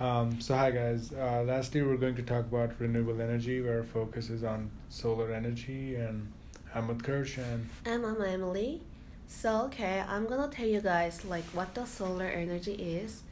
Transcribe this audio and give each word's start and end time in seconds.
Um, 0.00 0.40
so 0.40 0.54
hi 0.54 0.70
guys. 0.70 1.12
Uh, 1.12 1.42
lastly, 1.42 1.82
we're 1.82 1.96
going 1.96 2.14
to 2.14 2.22
talk 2.22 2.46
about 2.46 2.70
renewable 2.78 3.20
energy, 3.20 3.60
where 3.60 3.78
our 3.78 3.82
focus 3.82 4.30
is 4.30 4.44
on 4.44 4.70
solar 4.88 5.32
energy. 5.32 5.96
And 5.96 6.32
I'm 6.72 6.86
Utkarsh, 6.86 7.38
and 7.38 7.68
And 7.84 8.06
I'm 8.06 8.22
Emily. 8.22 8.80
So 9.26 9.62
okay, 9.62 10.04
I'm 10.06 10.26
gonna 10.26 10.52
tell 10.52 10.68
you 10.68 10.80
guys 10.80 11.24
like 11.24 11.44
what 11.46 11.74
the 11.74 11.84
solar 11.84 12.26
energy 12.26 12.74
is. 12.74 13.24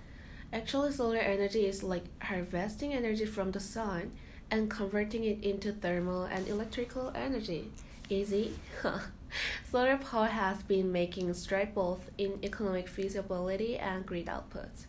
Actually, 0.52 0.90
solar 0.90 1.18
energy 1.18 1.66
is 1.66 1.84
like 1.84 2.04
harvesting 2.20 2.92
energy 2.92 3.26
from 3.26 3.52
the 3.52 3.60
sun 3.60 4.10
and 4.50 4.68
converting 4.68 5.22
it 5.22 5.44
into 5.44 5.70
thermal 5.70 6.24
and 6.24 6.48
electrical 6.48 7.12
energy. 7.14 7.70
Easy. 8.08 8.58
solar 9.70 9.98
power 9.98 10.26
has 10.26 10.64
been 10.64 10.90
making 10.90 11.32
strides 11.34 11.70
both 11.74 12.10
in 12.18 12.40
economic 12.42 12.88
feasibility 12.88 13.78
and 13.78 14.04
grid 14.04 14.26
outputs. 14.26 14.86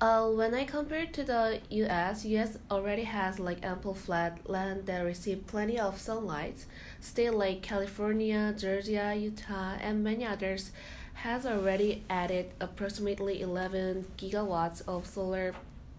Uh, 0.00 0.30
when 0.30 0.54
I 0.54 0.64
compare 0.64 1.04
to 1.04 1.22
the 1.22 1.60
U.S., 1.68 2.24
U.S. 2.24 2.56
already 2.70 3.04
has 3.04 3.38
like 3.38 3.62
ample 3.62 3.92
flat 3.92 4.38
land 4.48 4.86
that 4.86 5.00
receive 5.00 5.46
plenty 5.46 5.78
of 5.78 6.00
sunlight. 6.00 6.64
State 7.02 7.34
like 7.34 7.60
California, 7.60 8.54
Georgia, 8.56 9.14
Utah, 9.14 9.74
and 9.78 10.02
many 10.02 10.24
others 10.24 10.72
has 11.12 11.44
already 11.44 12.02
added 12.08 12.50
approximately 12.60 13.42
11 13.42 14.06
gigawatts 14.16 14.80
of 14.88 15.06
solar 15.06 15.52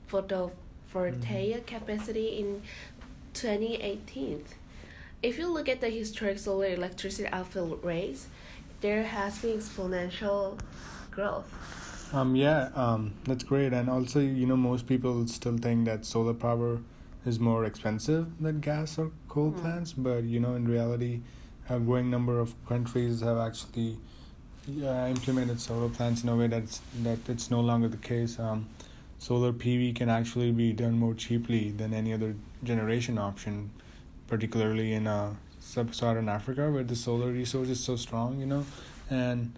photovoltaic 0.09 1.67
capacity 1.67 2.39
in 2.39 2.63
2018. 3.36 4.44
If 5.22 5.38
you 5.38 5.47
look 5.47 5.70
at 5.70 5.80
the 5.80 5.89
historic 5.91 6.39
solar 6.39 6.70
electricity 6.73 7.30
output 7.31 7.83
rates, 7.83 8.25
there 8.80 9.03
has 9.03 9.38
been 9.44 9.59
exponential 9.59 10.58
growth. 11.11 11.91
Um, 12.13 12.35
yeah, 12.35 12.70
um, 12.75 13.13
that's 13.23 13.43
great. 13.43 13.73
And 13.73 13.89
also, 13.89 14.19
you 14.19 14.45
know, 14.45 14.57
most 14.57 14.88
people 14.88 15.27
still 15.27 15.57
think 15.57 15.85
that 15.85 16.05
solar 16.05 16.33
power 16.33 16.79
is 17.25 17.39
more 17.39 17.66
expensive 17.66 18.27
than 18.41 18.59
gas 18.59 18.97
or 18.97 19.11
coal 19.30 19.52
Mm. 19.52 19.61
plants, 19.61 19.94
but 19.94 20.23
you 20.23 20.39
know, 20.39 20.55
in 20.55 20.67
reality, 20.67 21.21
a 21.69 21.80
growing 21.80 22.09
number 22.09 22.39
of 22.39 22.53
countries 22.67 23.21
have 23.21 23.38
actually 23.38 23.97
yeah, 24.67 25.08
implemented 25.08 25.59
solar 25.59 25.89
plants 25.89 26.23
in 26.23 26.30
a 26.30 26.36
way 26.36 26.47
that's 26.47 26.81
that 27.03 27.17
it's 27.27 27.49
no 27.49 27.61
longer 27.61 27.88
the 27.88 27.97
case. 27.97 28.39
Um, 28.39 28.67
solar 29.17 29.52
PV 29.53 29.95
can 29.95 30.09
actually 30.09 30.52
be 30.52 30.71
done 30.73 30.97
more 30.97 31.14
cheaply 31.16 31.71
than 31.71 31.93
any 31.93 32.14
other 32.14 32.36
generation 32.64 33.17
option, 33.17 33.71
particularly 34.27 34.93
in 34.93 35.08
uh, 35.08 35.33
sub-Saharan 35.59 36.30
Africa, 36.30 36.69
where 36.71 36.83
the 36.83 36.95
solar 36.95 37.31
resource 37.31 37.69
is 37.69 37.80
so 37.80 37.95
strong, 37.95 38.39
you 38.39 38.45
know, 38.45 38.66
and 39.09 39.53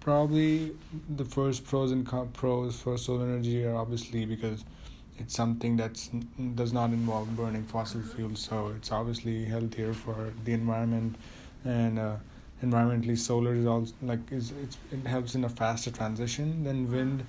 probably 0.00 0.72
the 1.16 1.24
first 1.24 1.64
pros 1.64 1.92
and 1.92 2.06
co- 2.06 2.28
pros 2.32 2.80
for 2.80 2.96
solar 2.98 3.26
energy 3.26 3.64
are 3.64 3.74
obviously 3.76 4.24
because 4.24 4.64
it's 5.18 5.34
something 5.34 5.76
that's 5.76 6.10
does 6.54 6.72
not 6.72 6.90
involve 6.90 7.36
burning 7.36 7.64
fossil 7.64 8.00
fuels, 8.02 8.40
so 8.40 8.72
it's 8.76 8.90
obviously 8.90 9.44
healthier 9.44 9.92
for 9.92 10.32
the 10.44 10.52
environment, 10.52 11.16
and 11.64 11.98
uh, 11.98 12.16
environmentally 12.62 13.18
solar 13.18 13.54
is 13.54 13.66
also 13.66 13.92
like 14.02 14.20
is 14.32 14.52
it's, 14.62 14.78
it 14.92 15.06
helps 15.06 15.34
in 15.34 15.44
a 15.44 15.48
faster 15.48 15.90
transition 15.90 16.64
than 16.64 16.90
wind, 16.90 17.24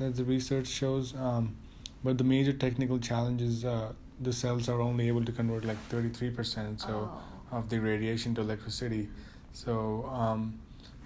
as 0.00 0.14
the 0.14 0.24
research 0.24 0.66
shows. 0.66 1.14
Um, 1.14 1.54
but 2.02 2.18
the 2.18 2.24
major 2.24 2.52
technical 2.52 2.98
challenge 2.98 3.42
is 3.42 3.64
uh, 3.64 3.92
the 4.20 4.32
cells 4.32 4.68
are 4.68 4.80
only 4.80 5.08
able 5.08 5.24
to 5.24 5.32
convert 5.32 5.64
like 5.64 5.78
thirty 5.88 6.08
three 6.08 6.30
percent. 6.30 6.80
So 6.80 7.10
Oh. 7.52 7.58
of 7.58 7.68
the 7.68 7.78
radiation 7.78 8.34
to 8.34 8.40
electricity. 8.40 9.08
So, 9.52 10.06
um, 10.12 10.58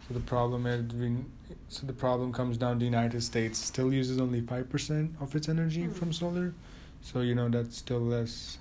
so 0.09 0.15
the 0.15 0.21
problem 0.21 0.67
is 0.67 0.93
we, 0.95 1.17
so 1.69 1.87
the 1.87 1.93
problem 1.93 2.33
comes 2.33 2.57
down 2.57 2.79
the 2.79 2.85
United 2.85 3.23
States 3.23 3.59
still 3.59 3.93
uses 3.93 4.19
only 4.19 4.41
five 4.41 4.69
percent 4.71 5.15
of 5.21 5.35
its 5.37 5.49
energy 5.49 5.85
Hmm. 5.85 5.93
from 5.93 6.13
solar. 6.13 6.55
So 7.03 7.21
you 7.21 7.35
know 7.35 7.49
that's 7.49 7.77
still 7.79 8.01
less. 8.01 8.59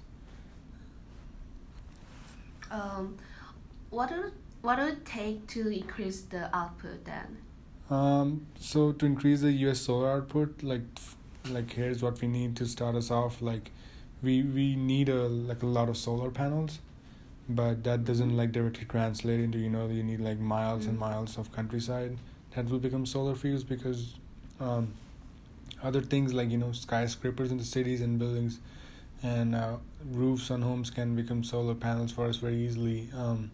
Um, 2.70 3.18
what 3.90 4.12
would 4.12 4.34
what 4.62 4.80
would 4.80 4.90
it 4.90 5.06
take 5.06 5.48
to 5.48 5.70
increase 5.70 6.22
the 6.22 6.54
output 6.56 7.06
then? 7.06 7.38
Um, 7.90 8.46
so 8.60 8.92
to 8.92 9.06
increase 9.06 9.42
the 9.42 9.52
U.S. 9.52 9.80
solar 9.80 10.10
output, 10.12 10.62
like 10.64 10.82
like 11.50 11.72
here's 11.72 12.04
what 12.04 12.20
we 12.22 12.28
need 12.28 12.56
to 12.58 12.66
start 12.66 12.96
us 12.96 13.10
off. 13.10 13.42
Like, 13.42 13.72
we 14.22 14.44
we 14.44 14.76
need 14.76 15.08
a 15.10 15.28
like 15.28 15.64
a 15.64 15.68
lot 15.68 15.88
of 15.88 15.96
solar 15.98 16.30
panels, 16.30 16.80
but 17.50 17.84
that 17.84 18.04
doesn't 18.04 18.36
like 18.36 18.52
directly 18.52 18.86
translate 18.86 19.40
into 19.40 19.58
you 19.58 19.70
know 19.70 19.88
you 19.88 20.04
need 20.04 20.20
like 20.20 20.40
miles 20.40 20.86
and 20.86 20.98
Mm. 20.98 21.00
miles 21.00 21.38
of 21.38 21.52
countryside 21.52 22.18
that 22.56 22.70
will 22.70 22.80
become 22.80 23.06
solar 23.06 23.36
fields 23.36 23.64
because, 23.64 24.16
um, 24.60 24.94
other 25.84 26.02
things 26.02 26.34
like 26.34 26.50
you 26.50 26.58
know 26.58 26.72
skyscrapers 26.72 27.52
in 27.52 27.58
the 27.58 27.64
cities 27.64 28.02
and 28.02 28.18
buildings, 28.20 28.60
and 29.24 29.56
uh, 29.56 29.78
roofs 30.12 30.50
on 30.52 30.62
homes 30.62 30.90
can 30.90 31.16
become 31.16 31.44
solar 31.44 31.76
panels 31.76 32.12
for 32.12 32.26
us 32.26 32.38
very 32.38 32.58
easily. 32.58 33.10
Um, 33.16 33.52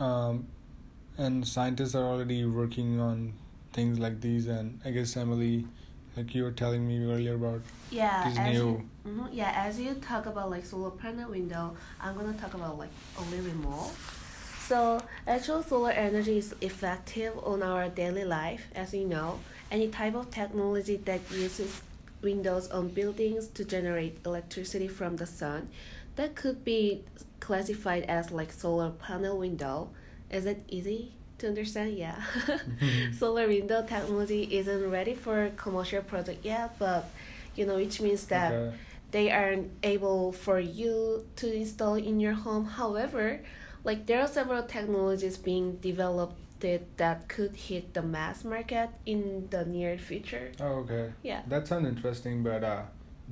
um, 0.00 0.46
and 1.16 1.46
scientists 1.46 1.94
are 1.94 2.04
already 2.04 2.44
working 2.44 3.00
on 3.00 3.34
things 3.72 3.98
like 3.98 4.20
these 4.20 4.46
and 4.46 4.80
i 4.84 4.90
guess 4.90 5.16
emily 5.16 5.66
like 6.16 6.34
you 6.34 6.44
were 6.44 6.52
telling 6.52 6.86
me 6.86 7.04
earlier 7.04 7.34
about 7.34 7.60
Yeah, 7.90 8.24
these 8.24 8.38
as 8.38 8.52
new 8.52 8.66
you, 8.68 8.88
mhm, 9.06 9.28
yeah, 9.32 9.52
as 9.54 9.78
you 9.80 9.94
talk 9.94 10.26
about 10.26 10.50
like 10.50 10.64
solar 10.64 10.90
panel 10.90 11.30
window, 11.30 11.76
I'm 12.00 12.16
gonna 12.16 12.32
talk 12.34 12.54
about 12.54 12.78
like 12.78 12.90
a 13.18 13.22
little 13.22 13.44
bit 13.44 13.56
more. 13.56 13.90
So 14.66 15.00
actual 15.26 15.62
solar 15.62 15.90
energy 15.90 16.38
is 16.38 16.54
effective 16.60 17.32
on 17.44 17.62
our 17.62 17.88
daily 17.88 18.24
life, 18.24 18.66
as 18.74 18.94
you 18.94 19.04
know. 19.06 19.40
Any 19.70 19.88
type 19.88 20.14
of 20.14 20.30
technology 20.30 20.96
that 21.04 21.20
uses 21.30 21.82
windows 22.22 22.68
on 22.70 22.88
buildings 22.88 23.48
to 23.48 23.64
generate 23.64 24.18
electricity 24.24 24.88
from 24.88 25.16
the 25.16 25.26
sun, 25.26 25.68
that 26.16 26.34
could 26.34 26.64
be 26.64 27.02
classified 27.40 28.04
as 28.04 28.30
like 28.30 28.52
solar 28.52 28.90
panel 28.90 29.38
window. 29.38 29.90
Is 30.30 30.46
it 30.46 30.62
easy 30.68 31.12
to 31.38 31.48
understand? 31.48 31.96
Yeah. 31.96 32.20
solar 33.18 33.46
window 33.48 33.82
technology 33.86 34.48
isn't 34.56 34.90
ready 34.90 35.14
for 35.14 35.50
commercial 35.56 36.02
product 36.02 36.44
yet, 36.44 36.78
but 36.78 37.10
you 37.56 37.66
know, 37.66 37.76
which 37.76 38.00
means 38.00 38.26
that 38.26 38.52
Okay. 38.52 38.76
they 39.10 39.30
aren't 39.30 39.70
able 39.82 40.32
for 40.32 40.58
you 40.58 41.24
to 41.36 41.52
install 41.52 41.94
in 41.94 42.18
your 42.20 42.32
home. 42.34 42.64
However, 42.64 43.40
like 43.84 44.06
there 44.06 44.20
are 44.20 44.28
several 44.28 44.62
technologies 44.64 45.36
being 45.38 45.76
developed 45.76 46.36
that, 46.60 46.96
that 46.96 47.28
could 47.28 47.54
hit 47.54 47.92
the 47.94 48.02
mass 48.02 48.42
market 48.44 48.88
in 49.04 49.48
the 49.50 49.64
near 49.66 49.98
future. 49.98 50.50
oh 50.60 50.80
okay 50.86 51.12
Yeah. 51.22 51.42
that 51.48 51.68
sounds 51.68 51.86
interesting 51.86 52.42
but 52.42 52.64
uh 52.64 52.82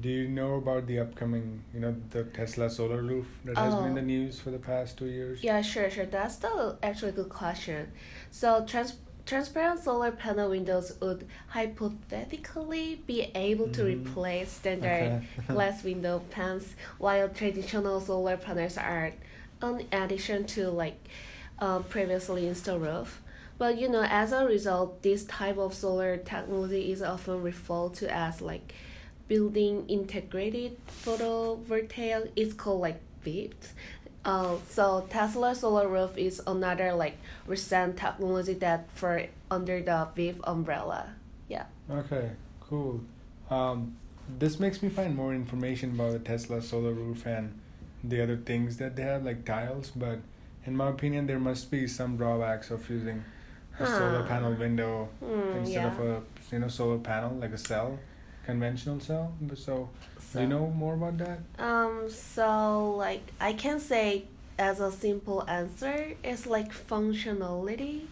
do 0.00 0.08
you 0.08 0.26
know 0.28 0.54
about 0.54 0.86
the 0.86 0.98
upcoming 0.98 1.62
you 1.74 1.80
know 1.80 1.94
the 2.10 2.24
tesla 2.24 2.70
solar 2.70 3.02
roof 3.02 3.26
that 3.44 3.56
has 3.58 3.74
been 3.74 3.84
in 3.84 3.92
Oh. 3.92 3.94
the 3.96 4.02
news 4.02 4.40
for 4.40 4.50
the 4.50 4.58
past 4.58 4.96
two 4.98 5.06
years 5.06 5.44
Yeah, 5.44 5.60
sure, 5.62 5.90
sure. 5.90 6.06
That's 6.06 6.36
the 6.36 6.78
actually 6.82 7.12
good 7.12 7.28
question. 7.28 7.92
So 8.30 8.64
trans- 8.66 8.96
transparent 9.26 9.80
solar 9.80 10.10
panel 10.12 10.48
windows 10.50 10.94
would 11.02 11.26
hypothetically 11.48 13.02
be 13.06 13.30
able 13.34 13.68
to 13.68 13.82
Mhm. 13.82 14.06
replace 14.06 14.50
standard 14.50 15.22
Okay. 15.22 15.26
glass 15.48 15.84
window 15.84 16.22
panes, 16.30 16.74
while 16.98 17.28
traditional 17.28 18.00
solar 18.00 18.36
panels 18.36 18.76
are 18.78 19.12
an 19.60 19.86
addition 19.92 20.44
to 20.46 20.70
like 20.70 20.96
um, 21.58 21.84
previously 21.84 22.48
installed 22.48 22.82
roof. 22.82 23.22
But 23.58 23.78
you 23.78 23.88
know, 23.88 24.02
as 24.02 24.32
a 24.32 24.44
result, 24.44 25.02
this 25.02 25.24
type 25.24 25.58
of 25.58 25.74
solar 25.74 26.16
technology 26.16 26.90
is 26.90 27.02
often 27.02 27.40
referred 27.42 27.94
to 27.94 28.12
as 28.12 28.40
like 28.40 28.74
building 29.28 29.86
integrated 29.88 30.76
photovoltaic. 31.04 32.30
It's 32.36 32.54
called 32.54 32.80
like 32.80 33.00
BIPV. 33.24 33.52
Uh, 34.24 34.56
so 34.68 35.04
Tesla 35.10 35.54
solar 35.54 35.88
roof 35.88 36.16
is 36.16 36.40
another 36.46 36.92
like 36.94 37.16
recent 37.46 37.96
technology 37.96 38.54
that 38.54 38.88
for 38.94 39.24
under 39.50 39.82
the 39.82 40.08
VIP 40.14 40.38
umbrella. 40.44 41.14
Yeah. 41.48 41.64
okay 41.90 42.30
cool 42.60 43.00
um 43.50 43.96
this 44.38 44.58
makes 44.58 44.80
me 44.82 44.88
find 44.88 45.14
more 45.14 45.34
information 45.34 45.90
about 45.90 46.12
the 46.12 46.18
tesla 46.20 46.62
solar 46.62 46.92
roof 46.94 47.26
and 47.26 47.52
the 48.02 48.22
other 48.22 48.36
things 48.38 48.78
that 48.78 48.96
they 48.96 49.02
have 49.02 49.22
like 49.24 49.44
tiles 49.44 49.90
but 49.94 50.20
in 50.64 50.74
my 50.74 50.88
opinion 50.88 51.26
there 51.26 51.38
must 51.40 51.70
be 51.70 51.86
some 51.86 52.16
drawbacks 52.16 52.70
of 52.70 52.88
using 52.88 53.22
a 53.78 53.86
solar 53.86 54.22
panel 54.22 54.54
window 54.54 55.08
Hmm, 55.20 55.58
instead 55.58 55.82
yeah. 55.82 55.92
of 55.92 56.00
a 56.00 56.22
you 56.50 56.60
know 56.60 56.68
solar 56.68 56.96
panel 56.98 57.34
like 57.36 57.52
a 57.52 57.58
cell 57.58 57.98
conventional 58.44 59.00
cell 59.00 59.32
But 59.40 59.58
so 59.58 59.88
do 60.32 60.40
you 60.40 60.46
know 60.48 60.66
more 60.70 60.94
about 60.94 61.18
that 61.18 61.38
Um, 61.58 62.08
so 62.10 62.94
like 62.96 63.22
I 63.40 63.52
can 63.52 63.78
say 63.80 64.24
as 64.58 64.80
a 64.80 64.92
simple 64.92 65.42
answer, 65.48 66.12
it's 66.22 66.46
like 66.46 66.70
functionality. 66.72 68.02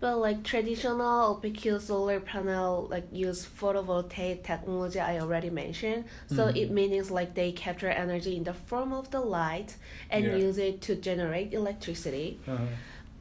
But 0.00 0.16
like 0.18 0.42
traditional 0.42 1.30
opaque 1.32 1.80
solar 1.80 2.18
panel 2.20 2.88
like 2.90 3.06
use 3.12 3.46
photovoltaic 3.46 4.42
technology 4.42 4.98
I 4.98 5.20
already 5.20 5.48
mentioned. 5.50 6.04
So 6.26 6.48
Mhm. 6.48 6.56
it 6.56 6.70
means 6.72 7.10
like 7.10 7.34
they 7.34 7.52
capture 7.52 7.88
energy 7.88 8.36
in 8.36 8.44
the 8.44 8.54
form 8.54 8.92
of 8.92 9.10
the 9.12 9.20
light 9.20 9.76
and 10.10 10.24
Yeah. 10.26 10.36
use 10.36 10.58
it 10.58 10.80
to 10.82 10.96
generate 10.96 11.52
electricity. 11.54 12.40
uh-huh. 12.48 12.66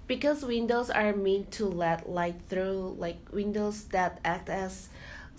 Because 0.07 0.43
windows 0.43 0.89
are 0.89 1.13
meant 1.15 1.51
to 1.51 1.65
let 1.67 2.09
light 2.09 2.35
through, 2.49 2.95
like 2.99 3.19
windows 3.31 3.85
that 3.95 4.19
act 4.25 4.49
as 4.49 4.89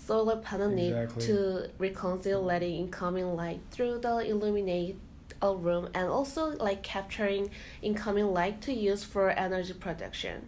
solar 0.05 0.37
panel 0.37 0.71
Exactly. 0.71 1.15
need 1.15 1.27
to 1.27 1.69
reconcile 1.77 2.43
letting 2.43 2.75
incoming 2.75 3.35
light 3.35 3.61
through 3.71 3.99
the 3.99 4.17
illuminate 4.19 4.97
a 5.41 5.53
room 5.55 5.89
and 5.93 6.07
also 6.07 6.55
like 6.57 6.83
capturing 6.83 7.49
incoming 7.81 8.27
light 8.27 8.61
to 8.61 8.73
use 8.73 9.03
for 9.03 9.29
energy 9.29 9.73
production. 9.73 10.47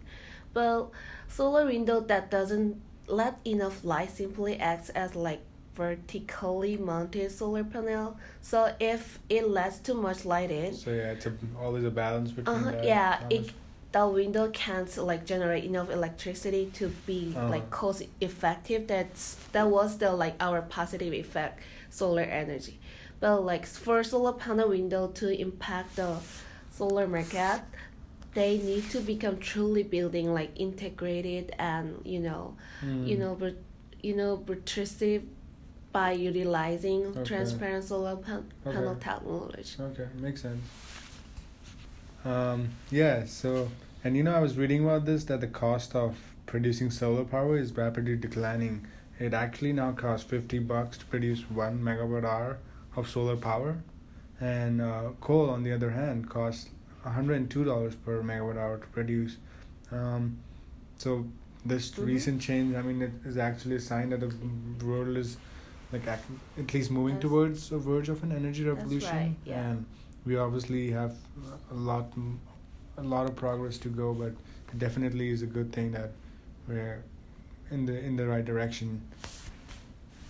But 0.52 0.88
solar 1.28 1.66
window 1.66 2.00
that 2.00 2.30
doesn't 2.30 2.80
let 3.06 3.38
enough 3.44 3.84
light 3.84 4.10
simply 4.10 4.58
acts 4.58 4.88
as 4.90 5.14
like 5.14 5.40
vertically 5.74 6.76
mounted 6.78 7.30
solar 7.30 7.64
panel. 7.64 8.16
So 8.40 8.74
if 8.80 9.18
it 9.28 9.48
lets 9.48 9.78
too 9.78 9.94
much 9.94 10.24
light 10.24 10.50
in, 10.50 10.74
So 10.74 10.90
yeah, 10.90 11.12
it's 11.12 11.26
a, 11.26 11.32
always 11.60 11.84
a 11.84 11.90
balance 11.90 12.30
between 12.32 12.56
uh-huh, 12.56 12.70
that. 12.72 12.84
yeah, 12.84 13.20
it 13.30 13.50
the 13.92 14.06
window 14.06 14.50
can't 14.50 14.94
like 14.98 15.24
generate 15.24 15.64
enough 15.64 15.90
electricity 15.90 16.70
to 16.74 16.88
be 17.06 17.32
Uh-huh. 17.36 17.48
like 17.48 17.70
cost 17.70 18.02
effective. 18.20 18.86
That's 18.86 19.36
that 19.52 19.68
was 19.70 19.98
the 19.98 20.12
like 20.12 20.34
our 20.40 20.62
positive 20.62 21.12
effect 21.14 21.60
solar 21.90 22.22
energy, 22.22 22.78
but 23.20 23.40
like 23.40 23.64
for 23.66 24.02
solar 24.04 24.32
panel 24.32 24.68
window 24.68 25.08
to 25.20 25.28
impact 25.40 25.96
the 25.96 26.18
solar 26.72 27.06
market, 27.08 27.62
they 28.34 28.58
need 28.58 28.84
to 28.90 29.00
become 29.00 29.38
truly 29.38 29.82
building 29.82 30.32
like 30.34 30.50
integrated 30.56 31.54
and 31.58 32.00
you 32.04 32.20
know 32.20 32.54
you 32.82 33.16
Mm. 33.16 33.18
know 33.18 33.34
but 33.34 33.54
you 34.02 34.14
know 34.14 34.36
protrusive 34.36 35.22
by 35.92 36.12
utilizing 36.12 37.06
Okay. 37.06 37.24
transparent 37.24 37.84
solar 37.84 38.16
pan- 38.16 38.52
panel 38.62 38.94
technology. 38.96 39.74
Okay, 39.80 40.08
makes 40.20 40.42
sense. 40.42 40.60
Um, 42.26 42.70
yeah, 42.90 43.24
so, 43.24 43.70
and 44.02 44.16
you 44.16 44.22
know, 44.24 44.34
I 44.34 44.40
was 44.40 44.56
reading 44.56 44.84
about 44.84 45.04
this 45.04 45.24
that 45.24 45.40
the 45.40 45.46
cost 45.46 45.94
of 45.94 46.16
producing 46.46 46.90
solar 46.90 47.24
power 47.24 47.56
is 47.56 47.72
rapidly 47.76 48.16
declining. 48.16 48.86
It 49.18 49.32
actually 49.32 49.72
now 49.72 49.92
costs 49.92 50.28
50 50.28 50.58
bucks 50.60 50.98
to 50.98 51.04
produce 51.06 51.42
one 51.50 51.78
megawatt 51.80 52.24
hour 52.24 52.58
of 52.96 53.08
solar 53.08 53.36
power, 53.36 53.76
and 54.40 54.80
uh, 54.82 55.10
coal, 55.20 55.48
on 55.50 55.62
the 55.62 55.72
other 55.72 55.90
hand, 55.90 56.28
costs 56.28 56.68
$102 57.04 57.94
per 58.04 58.22
megawatt 58.22 58.56
hour 58.56 58.78
to 58.78 58.86
produce. 58.88 59.36
Um, 59.92 60.38
so, 60.98 61.24
this 61.64 61.90
Mhm. 61.92 62.06
recent 62.06 62.40
change, 62.42 62.74
I 62.74 62.82
mean, 62.82 63.02
it 63.02 63.12
is 63.24 63.36
actually 63.36 63.76
a 63.76 63.80
sign 63.80 64.10
that 64.10 64.20
the 64.20 64.84
world 64.84 65.16
is 65.16 65.36
like 65.92 66.06
at 66.08 66.20
least 66.74 66.90
moving 66.90 67.14
That's- 67.14 67.30
towards 67.30 67.72
a 67.72 67.78
verge 67.78 68.08
of 68.08 68.22
an 68.24 68.32
energy 68.32 68.64
revolution 68.64 69.16
right, 69.16 69.34
yeah. 69.44 69.70
and 69.70 69.86
we 70.26 70.36
obviously 70.36 70.90
have 70.90 71.14
a 71.70 71.74
lot 71.74 72.12
a 72.98 73.02
lot 73.02 73.28
of 73.28 73.36
progress 73.36 73.78
to 73.78 73.88
go 73.88 74.12
but 74.12 74.32
it 74.72 74.78
definitely 74.78 75.30
is 75.30 75.42
a 75.42 75.46
good 75.46 75.72
thing 75.72 75.92
that 75.92 76.10
we're 76.68 77.02
in 77.70 77.86
the 77.86 77.98
in 77.98 78.16
the 78.16 78.26
right 78.26 78.44
direction. 78.44 79.00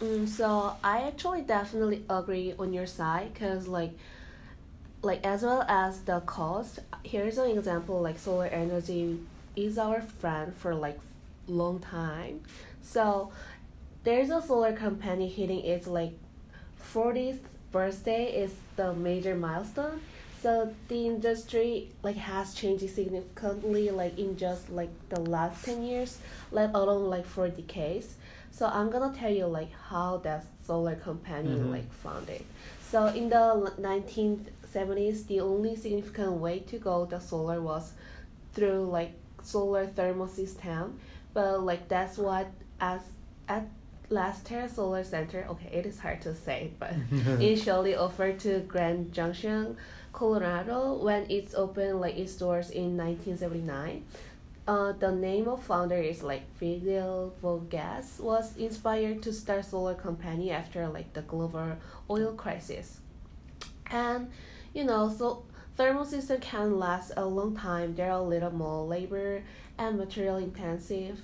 Mm, 0.00 0.28
so 0.28 0.76
I 0.84 1.02
actually 1.08 1.42
definitely 1.42 2.04
agree 2.10 2.54
on 2.58 2.72
your 2.72 2.86
side 2.86 3.32
because 3.32 3.66
like 3.66 3.92
like 5.02 5.24
as 5.24 5.42
well 5.42 5.64
as 5.68 6.00
the 6.00 6.20
cost 6.20 6.80
here's 7.02 7.38
an 7.38 7.50
example 7.56 8.00
like 8.00 8.18
solar 8.18 8.46
energy 8.46 9.18
is 9.54 9.78
our 9.78 10.02
friend 10.02 10.54
for 10.54 10.74
like 10.74 10.98
long 11.48 11.78
time. 11.78 12.40
So 12.82 13.32
there's 14.04 14.30
a 14.30 14.42
solar 14.42 14.72
company 14.72 15.28
hitting 15.28 15.60
its 15.64 15.86
like 15.86 16.12
40th 16.92 17.40
birthday 17.72 18.24
is 18.44 18.52
the 18.76 18.92
major 18.94 19.34
milestone. 19.34 20.00
So 20.42 20.72
the 20.88 21.06
industry 21.06 21.90
like 22.02 22.16
has 22.16 22.54
changed 22.54 22.88
significantly 22.90 23.90
like 23.90 24.18
in 24.18 24.36
just 24.36 24.70
like 24.70 24.90
the 25.08 25.20
last 25.20 25.64
10 25.64 25.82
years 25.82 26.18
let 26.52 26.70
alone 26.74 27.10
like 27.10 27.26
for 27.26 27.48
decades. 27.48 28.14
So 28.50 28.66
i'm 28.66 28.90
gonna 28.90 29.12
tell 29.14 29.30
you 29.32 29.46
like 29.46 29.72
how 29.90 30.18
that 30.18 30.44
solar 30.66 30.94
company 30.94 31.48
Mhm. 31.50 31.70
like 31.72 31.90
founded. 31.92 32.44
So 32.90 33.06
in 33.06 33.28
the 33.28 33.36
l- 33.36 33.74
1970s 33.78 35.24
the 35.26 35.40
only 35.40 35.74
significant 35.76 36.32
way 36.34 36.60
to 36.60 36.78
go 36.78 37.04
the 37.06 37.20
solar 37.20 37.60
was 37.60 37.92
through 38.54 38.86
like 38.86 39.12
solar 39.42 39.86
thermal 39.86 40.28
system. 40.28 40.98
But 41.34 41.62
like 41.62 41.88
that's 41.88 42.18
what 42.18 42.46
as 42.80 43.00
at 43.48 43.66
Laster 44.08 44.68
Solar 44.68 45.04
Center, 45.04 45.46
okay, 45.50 45.68
it 45.72 45.86
is 45.86 45.98
hard 45.98 46.20
to 46.22 46.34
say, 46.34 46.70
but 46.78 46.92
initially 47.10 47.94
offered 47.94 48.38
to 48.40 48.60
Grand 48.60 49.12
Junction, 49.12 49.76
Colorado, 50.12 50.94
when 51.02 51.28
it's 51.30 51.54
opened 51.54 52.00
like 52.00 52.16
its 52.16 52.34
doors 52.36 52.70
in 52.70 52.96
1979. 52.96 54.04
Uh, 54.68 54.92
the 54.92 55.12
name 55.12 55.46
of 55.46 55.62
founder 55.62 55.96
is 55.96 56.24
like 56.24 56.42
Fidel 56.56 57.32
Vogas 57.40 58.18
was 58.18 58.56
inspired 58.56 59.22
to 59.22 59.32
start 59.32 59.64
solar 59.64 59.94
company 59.94 60.50
after 60.50 60.88
like 60.88 61.12
the 61.12 61.22
global 61.22 61.76
oil 62.10 62.32
crisis. 62.32 62.98
And 63.90 64.30
you 64.74 64.82
know, 64.82 65.08
so 65.16 65.44
thermal 65.76 66.04
system 66.04 66.40
can 66.40 66.78
last 66.78 67.12
a 67.16 67.24
long 67.24 67.56
time. 67.56 67.94
They're 67.94 68.10
a 68.10 68.20
little 68.20 68.52
more 68.52 68.84
labor 68.84 69.44
and 69.78 69.98
material 69.98 70.38
intensive 70.38 71.20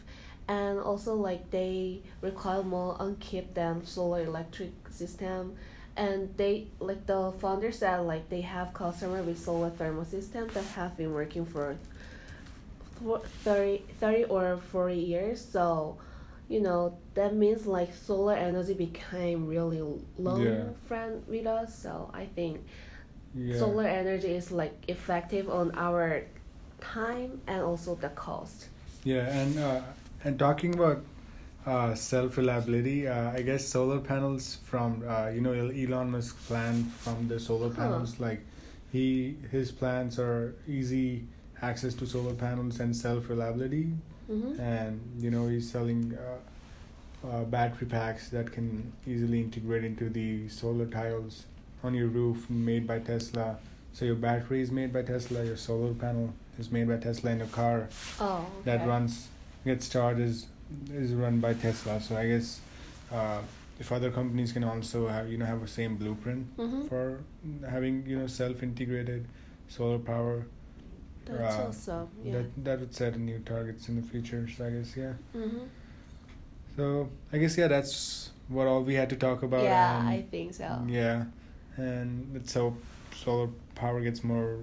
and 0.52 0.78
also 0.80 1.14
like 1.14 1.50
they 1.50 2.00
require 2.20 2.62
more 2.62 2.96
upkeep 3.00 3.54
than 3.54 3.84
solar 3.86 4.22
electric 4.22 4.72
system. 4.90 5.56
And 5.96 6.34
they 6.36 6.66
like 6.80 7.06
the 7.06 7.32
founder 7.40 7.72
said 7.72 7.98
like 8.00 8.28
they 8.28 8.42
have 8.42 8.72
customer 8.74 9.22
with 9.22 9.38
solar 9.38 9.70
thermal 9.70 10.04
system 10.04 10.48
that 10.54 10.64
have 10.78 10.96
been 10.96 11.12
working 11.12 11.44
for 11.46 11.76
for 13.02 13.18
30, 13.44 13.82
30 14.00 14.24
or 14.24 14.56
40 14.70 14.94
years. 14.94 15.38
So 15.56 15.96
you 16.48 16.60
know 16.60 16.96
that 17.14 17.34
means 17.34 17.66
like 17.66 17.94
solar 17.94 18.34
energy 18.34 18.74
became 18.74 19.46
really 19.46 19.82
long 20.18 20.42
Yeah. 20.44 20.64
friend 20.88 21.22
with 21.28 21.46
us. 21.46 21.68
So 21.84 22.10
i 22.12 22.26
think 22.36 22.54
yeah. 23.34 23.58
solar 23.58 23.86
energy 23.86 24.32
is 24.40 24.50
like 24.52 24.74
effective 24.88 25.48
on 25.48 25.72
our 25.76 26.24
time 26.80 27.40
and 27.46 27.60
also 27.62 27.94
the 27.94 28.10
cost. 28.10 28.68
Yeah 29.04 29.26
and 29.40 29.58
uh, 29.58 29.80
and 30.24 30.38
talking 30.38 30.74
about 30.74 31.04
uh, 31.66 31.94
self 31.94 32.36
reliability 32.36 33.06
uh, 33.06 33.30
i 33.32 33.42
guess 33.42 33.66
solar 33.66 34.00
panels 34.00 34.58
from 34.64 35.02
uh, 35.08 35.28
you 35.28 35.40
know 35.40 35.52
elon 35.52 36.10
musk 36.10 36.36
plan 36.46 36.84
from 37.04 37.28
the 37.28 37.38
solar 37.38 37.68
Huh. 37.70 37.82
panels 37.82 38.18
like 38.20 38.40
he 38.92 39.36
his 39.50 39.70
plans 39.72 40.18
are 40.18 40.54
easy 40.68 41.24
access 41.62 41.94
to 41.94 42.06
solar 42.06 42.34
panels 42.34 42.80
and 42.80 42.94
self 42.96 43.28
reliability 43.28 43.92
mm-hmm. 44.30 44.60
and 44.60 45.00
you 45.18 45.30
know 45.30 45.46
he's 45.48 45.70
selling 45.70 46.18
uh, 46.18 47.28
uh, 47.28 47.44
battery 47.44 47.86
packs 47.86 48.28
that 48.30 48.50
can 48.52 48.92
easily 49.06 49.40
integrate 49.40 49.84
into 49.84 50.08
the 50.10 50.48
solar 50.48 50.86
tiles 50.86 51.44
on 51.84 51.94
your 51.94 52.08
roof 52.08 52.48
made 52.50 52.84
by 52.86 52.98
Tesla. 52.98 53.56
So 53.92 54.04
your 54.04 54.14
battery 54.16 54.60
is 54.60 54.70
made 54.72 54.92
by 54.92 55.02
Tesla, 55.02 55.44
your 55.44 55.56
solar 55.56 55.94
panel 55.94 56.32
is 56.58 56.70
made 56.72 56.88
by 56.88 56.96
Tesla, 56.96 57.30
and 57.30 57.38
your 57.40 57.48
car 57.48 57.88
oh 58.20 58.44
that 58.64 58.84
runs 58.86 59.28
gets 59.64 59.88
charged 59.88 60.20
is 60.20 60.46
is 60.92 61.12
run 61.12 61.40
by 61.40 61.54
Tesla. 61.54 62.00
So 62.00 62.16
I 62.16 62.26
guess 62.28 62.60
uh, 63.12 63.40
if 63.78 63.92
other 63.92 64.10
companies 64.10 64.52
can 64.52 64.64
also 64.64 65.08
have 65.08 65.30
you 65.30 65.38
know 65.38 65.44
have 65.46 65.60
the 65.60 65.68
same 65.68 65.96
blueprint 65.96 66.56
mm-hmm. 66.56 66.86
for 66.88 67.20
having 67.68 68.04
you 68.06 68.18
know 68.18 68.26
self 68.26 68.62
integrated 68.62 69.26
solar 69.68 69.98
power, 69.98 70.46
that's 71.26 71.56
uh, 71.56 71.66
awesome 71.68 72.08
yeah 72.24 72.32
that 72.32 72.64
that 72.64 72.80
would 72.80 72.94
set 72.94 73.18
new 73.18 73.38
targets 73.40 73.88
in 73.88 73.96
the 73.96 74.02
future. 74.02 74.48
So 74.56 74.66
I 74.66 74.70
guess 74.70 74.96
yeah. 74.96 75.12
mm-hmm. 75.36 75.64
So 76.76 77.08
I 77.32 77.38
guess 77.38 77.56
yeah, 77.58 77.68
that's 77.68 78.30
what 78.48 78.66
all 78.66 78.82
we 78.82 78.94
had 78.94 79.10
to 79.10 79.16
talk 79.16 79.42
about. 79.42 79.62
yeah 79.62 80.00
and, 80.00 80.08
i 80.08 80.22
think 80.30 80.54
so 80.54 80.82
Yeah, 80.88 81.24
and 81.76 82.30
let's 82.34 82.52
hope 82.54 82.76
solar 83.14 83.48
power 83.74 84.00
gets 84.00 84.24
more 84.24 84.58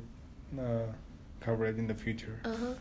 uh, 0.60 0.92
coverage 1.40 1.78
in 1.78 1.88
the 1.88 1.94
future. 1.94 2.40
uh-huh 2.46 2.74